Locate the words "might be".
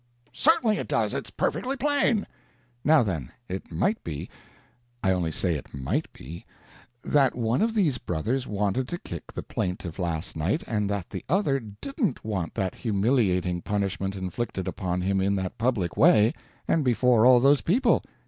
3.71-4.31, 5.75-6.43